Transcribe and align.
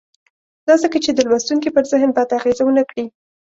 دا 0.67 0.73
ځکه 0.83 0.97
چې 1.03 1.11
د 1.13 1.19
لوستونکي 1.29 1.69
پر 1.75 1.83
ذهن 1.91 2.09
بده 2.17 2.33
اغېزه 2.39 2.63
ونه 2.65 2.83
کړي. 2.89 3.05